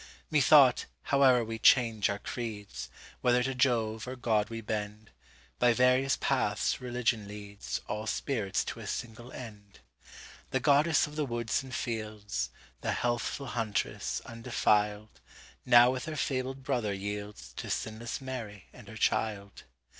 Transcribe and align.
Methought, 0.31 0.87
howe'er 1.11 1.45
we 1.45 1.59
change 1.59 2.09
our 2.09 2.17
creeds, 2.17 2.89
Whether 3.21 3.43
to 3.43 3.53
Jove 3.53 4.07
or 4.07 4.15
God 4.15 4.49
we 4.49 4.59
bend, 4.59 5.11
By 5.59 5.73
various 5.73 6.17
paths 6.17 6.81
religion 6.81 7.27
leadsAll 7.27 8.07
spirits 8.09 8.63
to 8.65 8.79
a 8.79 8.87
single 8.87 9.31
end. 9.31 9.81
The 10.49 10.59
goddess 10.59 11.05
of 11.05 11.17
the 11.17 11.25
woods 11.27 11.61
and 11.61 11.71
fields, 11.75 12.49
The 12.81 12.93
healthful 12.93 13.45
huntress, 13.45 14.23
undefiled, 14.25 15.21
Now 15.67 15.91
with 15.91 16.05
her 16.05 16.15
fabled 16.15 16.63
brother 16.63 16.95
yieldsTo 16.95 17.69
sinless 17.69 18.19
Mary 18.19 18.69
and 18.73 18.87
her 18.87 18.97
Child. 18.97 19.65